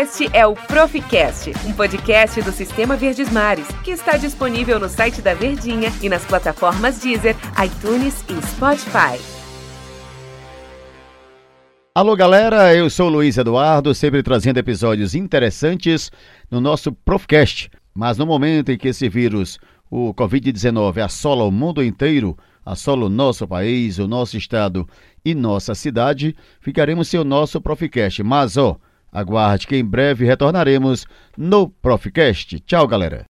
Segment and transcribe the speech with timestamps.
[0.00, 5.20] Este é o Proficast, um podcast do Sistema Verdes Mares, que está disponível no site
[5.20, 9.20] da Verdinha e nas plataformas Deezer, iTunes e Spotify.
[11.94, 16.10] Alô, galera, eu sou Luiz Eduardo, sempre trazendo episódios interessantes
[16.50, 17.70] no nosso Profcast.
[17.94, 19.58] Mas no momento em que esse vírus,
[19.90, 24.88] o Covid-19, assola o mundo inteiro, assola o nosso país, o nosso estado
[25.22, 28.22] e nossa cidade, ficaremos sem o nosso Profcast.
[28.22, 28.78] Mas, ó,
[29.12, 32.60] aguarde que em breve retornaremos no Profcast.
[32.60, 33.26] Tchau, galera.